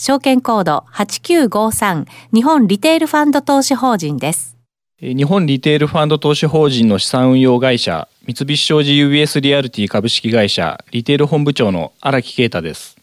[0.00, 4.56] 証券コード8953日本リテールファンド投資法人です。
[4.98, 12.96] 日本リテールファンド投資法人の資産運用会社三菱商事 UBS リアルティ株式会社リテール本部長の荒木啓太です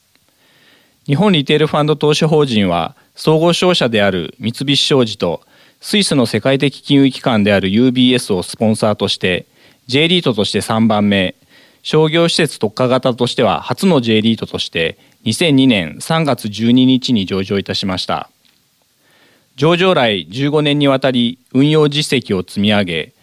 [1.05, 5.42] 日本リテールファンド投資法人は総合商社である三菱商事と
[5.82, 9.46] スイスの世界的金融機関である UBS をスポンサーとして
[9.86, 11.36] J リートとして3番目
[11.84, 18.30] 商業施設特化型としては初の J リートとして2002年3月12日に上場いたしました。
[19.58, 23.13] 上場来15年にわたり運用実績を積み上げ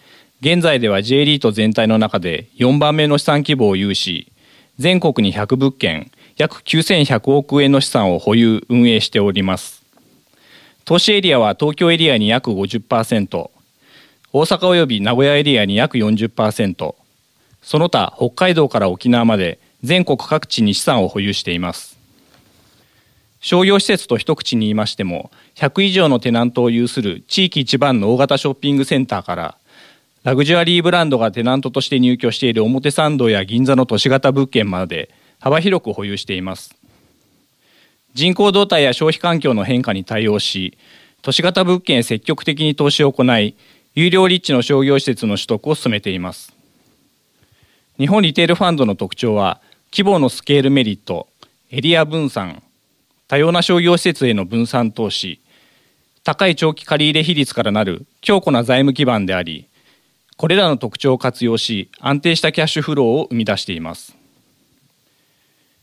[0.43, 4.31] 現在では J リート全体の中で4番目の資産規模を有し
[4.79, 9.83] 全国に100物件約9100億円の資産を保有運営しております。
[10.85, 13.51] 投資エリアは東京エリアに約50%
[14.35, 16.95] 大阪及び名古屋エリアに約40%
[17.63, 21.99] その他北海道から沖縄まで全国各地に資産を保有しています。
[23.41, 29.59] 商業施設と一口に言いましても100以上のテナントを有する地域一番の大型ショッピングセンターから
[30.23, 36.75] ラグジュアリーブランドがテナントとして入居している表参道や銀座の都市型物件まで幅広く保有しています。
[38.15, 40.79] 人口動態や消費環境の変化に対応し
[41.21, 43.55] 都市型物件へ積極的に投資を行い
[43.95, 46.55] 有料立地の商業施設の取得を進めています。
[47.99, 49.61] 日本リテールファンドの特徴は
[49.97, 51.29] 規模のスケールメリット
[51.71, 52.65] エリア分散
[53.29, 55.41] 多様な商業施設への分散投資
[56.25, 59.69] 高い長期借入比率からなる強固な財務基盤であり
[60.37, 64.17] これらの特徴を活用し安定したキャッシュフローを生み出しています。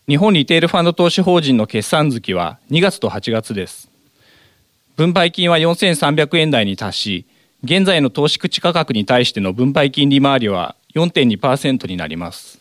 [0.09, 3.89] 日本リテールファンド投資法人の決算月は2月と8月です。
[4.97, 7.25] 分配金は4300円台に達し
[7.63, 12.60] 現在の投資口価格に対しての分配金利回りは4.2%になります。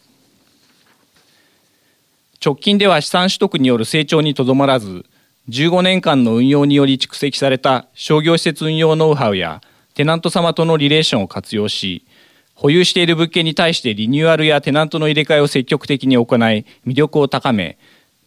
[2.42, 5.04] 直近では資産取得による成長にとどまらず
[5.50, 9.60] 15年間の運用により蓄積された商業施設運用ノウハウや
[9.92, 12.06] テナント様とのリレーションを活用し
[12.54, 17.78] 保有している物件に対してリニューアルやテナントの入れ替えを積極的に行い魅力を高め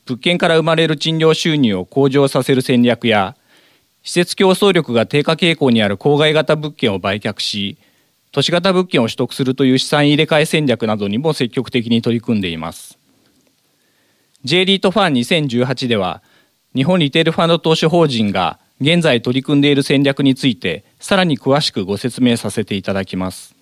[0.05, 3.35] 物件から生まれる賃料収入を向上させる戦略や
[4.03, 7.77] 施設競争力が低下傾向にある郊外型物件を売却し
[8.31, 13.02] 都市型物件を取得するという資産入れ替え戦略などにも積極的に取り組んでいます。
[14.45, 16.21] J リートファン2018では
[16.75, 23.55] 日本リテールファンド投資法人が現在取り組んでいる戦略についてさらに詳しくご説明させていただきます。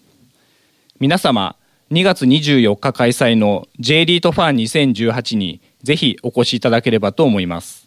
[0.99, 1.55] 皆様
[1.91, 7.80] 2月24日開催の J リートファン2018にぜひお越しいただければと思います。